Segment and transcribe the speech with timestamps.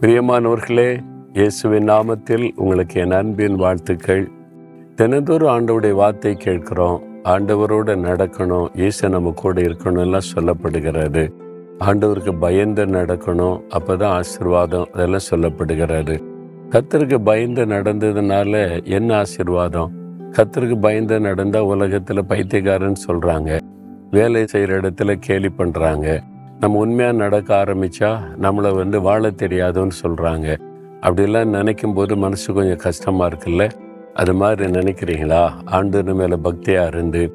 [0.00, 1.00] பிரியமானவர்களே
[1.32, 4.28] இயேசுவின் நாமத்தில் உங்களுக்கு என் அன்பின் வாழ்த்துக்கள்.
[4.94, 7.02] தினந்தோறு ஆண்டவருடைய வார்த்தை கேட்கிறோம்.
[7.24, 11.28] ஆண்டவரோட நடக்கணும் இயேசு நம்ம கூட இருக்கணும் எல்லாம் சொல்லப்படுகிறது.
[11.78, 16.16] ஆண்டவருக்கு பயந்து நடக்கணும் அப்போ தான் ஆசீர்வாதம் அதெல்லாம் சொல்லப்படுகிறது.
[16.70, 19.92] கத்தருக்கு பயந்து நடந்ததுனால என்ன ஆசீர்வாதம்?
[20.36, 23.58] கத்தருக்கு பயந்து நடந்தால் உலகத்தில் பைத்தியக்காரன்னு சொல்கிறாங்க
[24.10, 26.20] வேலை செய்கிற இடத்துல கேலி பண்ணுறாங்க
[26.60, 30.56] நம்ம உண்மையாக நடக்க ஆரம்பித்தா நம்மளை வந்து வாழ தெரியாதுன்னு சொல்கிறாங்க
[31.00, 33.70] அப்படிலாம் நினைக்கும் போது மனசு கொஞ்சம் கஷ்டமாக இருக்குல்ல?
[34.14, 35.50] அது மாதிரி நினைக்கிறீங்களா?
[35.64, 37.32] ஆண்டு மேலே பக்தியாக இருந்து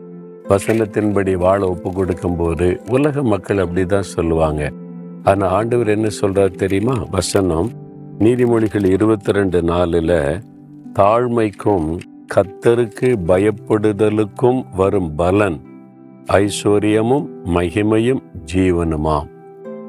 [0.49, 4.71] வசனத்தின்படி வாழ ஒப்பு கொடுக்கும்போது உலக மக்கள் அப்படிதான் சொல்லுவாங்க.
[5.23, 6.95] ஆனால் ஆண்டவர் என்ன சொல்கிறார் தெரியுமா?
[7.11, 7.69] வசனம்
[8.19, 10.41] நீதிமொழிகள் இருபத்தி ரெண்டு நாலுல
[10.93, 11.97] தாழ்மைக்கும்
[12.35, 15.61] கத்தருக்கு பயப்படுதலுக்கும் வரும் பலன்.
[16.27, 18.19] ஐஸ்வர்யமும் மகிமையும்
[18.53, 19.29] ஜீவனுமாம்.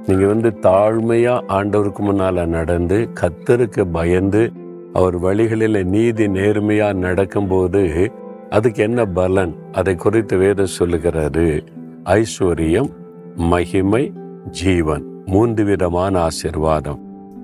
[0.07, 4.53] நீங்கள் வந்து தாழ்மையாக ஆண்டவருக்கு முன்னால் நடந்து கத்தருக்கு பயந்து
[4.93, 8.13] அவர் வழிகளில் நீதி நேர்மையாக நடக்கும்போது
[8.51, 9.55] அதுக்கு என்ன பலன்?
[9.73, 11.65] அதை குறித்து வேத சொல்லுகிறது.
[12.05, 12.91] ஐஸ்வர்யம்
[13.35, 14.13] மகிமை
[14.51, 16.99] ஜீவன் மூன்று விதமான ஆசிர்வாதம்.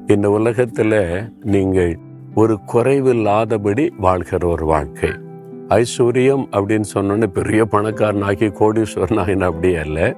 [0.06, 1.98] இந்த உலகத்தில் நீங்கள்
[2.34, 5.08] ஒரு குறைவில்லாதபடி வாழ்கிற ஒரு வாழ்க்கை.
[5.70, 10.16] ஐஸ்வர்யம் அப்படின்னு சொன்னோன்னே பெரிய பணக்காரனாகி கோடீஸ்வரனாகின அப்படி அல்ல.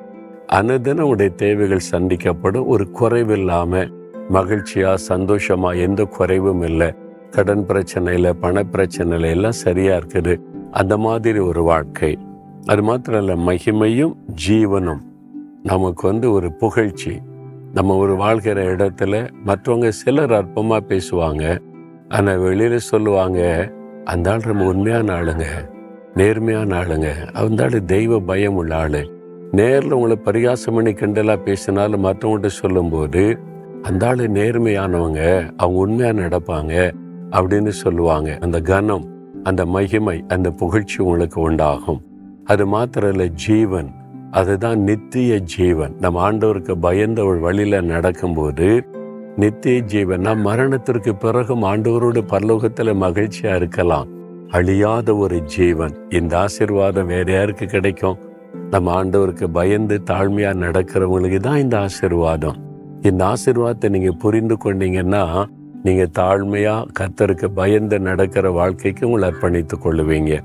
[0.53, 2.67] அனுதினம் உடைய தேவைகள் சந்திக்கப்படும்.
[2.67, 3.91] ஒரு குறைவில்லாம
[4.31, 6.95] மகிழ்ச்சியா சந்தோஷமா எந்த குறைவும் இல்லை.
[7.31, 10.41] கடன் பிரச்சனையில பண பிரச்சனையில எல்லாம் சரியா இருக்குது.
[10.71, 12.19] அந்த மாதிரி ஒரு வாழ்க்கை.
[12.67, 14.15] அது மாத்திரம் இல்லை மகிமையும்
[14.49, 15.01] ஜீவனும்.
[15.63, 17.21] நமக்கு வந்து ஒரு புகழ்ச்சி.
[17.75, 21.59] நம்ம ஒரு வாழ்கிற இடத்துல மற்றவங்க சிலர் அற்பமாக பேசுவாங்க.
[22.09, 23.71] ஆனால் வெளியில சொல்லுவாங்க
[24.05, 25.45] அந்த ஆள் ரொம்ப உண்மையான ஆளுங்க
[26.15, 27.33] நேர்மையான ஆளுங்க.
[27.33, 29.21] அந்த ஆள் தெய்வ பயம் உள்ள ஆளு.
[29.53, 33.39] நேரில் உங்களை பரிகாசம் பண்ணி கிண்டலாக பேசினாலும் மற்றவங்கள்ட்ட சொல்லும்போது
[33.83, 36.93] அந்த ஆள் நேர்மையானவங்க அவங்க உண்மையாக நடப்பாங்க
[37.31, 38.39] அப்படின்னு சொல்லுவாங்க.
[38.41, 39.07] அந்த கனம்
[39.43, 42.03] அந்த மகிமை அந்த புகழ்ச்சி உங்களுக்கு உண்டாகும்.
[42.45, 43.91] அது மாத்திரம் இல்லை ஜீவன்.
[44.31, 45.97] அதுதான் நித்திய ஜீவன்.
[46.01, 48.85] நம்ம ஆண்டவருக்கு பயந்த ஒரு வழியில் நடக்கும்போது
[49.37, 54.09] நித்திய ஜீவன் நம் மரணத்திற்கு பிறகும் ஆண்டவரோடு பரலோகத்தில் மகிழ்ச்சியா இருக்கலாம்.
[54.49, 55.95] அழியாத ஒரு ஜீவன்.
[56.09, 58.19] இந்த ஆசீர்வாதம் வேற யாருக்கு கிடைக்கும்?
[58.71, 62.57] நம்ம ஆண்டவருக்கு பயந்து தாழ்மையா நடக்கிறவங்களுக்கு தான் இந்த ஆசீர்வாதம்.
[63.03, 65.45] இந்த ஆசிர்வாதத்தை நீங்க புரிந்து கொண்டீங்கன்னா
[65.83, 70.39] நீங்க தாழ்மையா கத்தருக்கு பயந்து நடக்கிற வாழ்க்கைக்கு உங்களை அர்ப்பணித்துக் கொள்ளுவீங்க.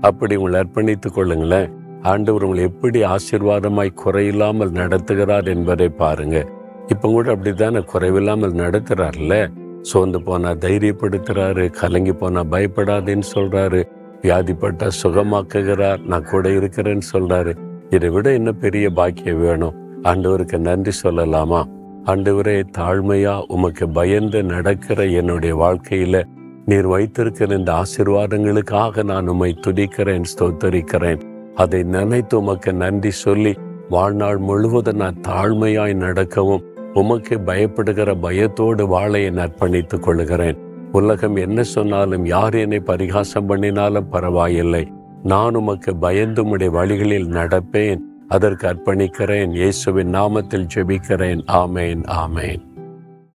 [0.00, 1.70] அப்படி உங்களை அர்ப்பணித்துக் கொள்ளுங்களேன்.
[2.02, 6.53] ஆண்டவர் உங்களை எப்படி ஆசிர்வாதமாய் குறையில்லாமல் நடத்துகிறார் என்பதை பாருங்கள்
[6.86, 9.50] இப்போ கூட அப்படித்தானே குறைவில்லாமல் நடத்துறாருல்ல
[9.80, 13.84] சோர்ந்து போனா தைரியப்படுத்துறாரு கலங்கி போனா பயப்படாதேன்னு சொல்றாரு
[14.22, 17.52] வியாதிப்பட்டா சுகமாக்குகிறார் நான் கூட இருக்கிறேன்னு சொல்றாரு.
[17.90, 19.74] இதை விட என்ன பெரிய பாக்கியம் வேணும்?
[20.02, 21.64] ஆண்டவருக்கு நன்றி சொல்லலாமா?
[22.04, 26.22] ஆண்டவரே தாழ்மையா உமக்கு பயந்து நடக்கிற என்னுடைய வாழ்க்கையில
[26.64, 31.20] நீர் வைத்திருக்கிற இந்த ஆசீர்வாதங்களுக்காக நான் உம்மை துதிக்கிறேன் ஸ்தோத்தரிக்கிறேன்.
[31.54, 33.54] அதை நினைத்து உமக்கு நன்றி சொல்லி
[33.88, 36.64] வாழ்நாள் முழுவதும் நான் தாழ்மையாய் நடக்கவும்
[36.94, 40.58] உமக்கு பயப்படுகிற பயத்தோடு வாழ என் அர்ப்பணித்துக் கொள்கிறேன்
[40.92, 44.92] உலகம் என்ன சொன்னாலும் யார் என்னை பரிகாசம் பண்ணினாலும் பரவாயில்லை.
[45.22, 47.98] நான் உமக்கு பயந்து உடைய வழிகளில் நடப்பேன்.
[48.28, 49.50] அதற்கு அர்ப்பணிக்கிறேன்.
[49.50, 51.42] இயேசுவின் நாமத்தில் ஜெபிக்கிறேன்.
[51.52, 52.73] ஆமேன் ஆமேன்.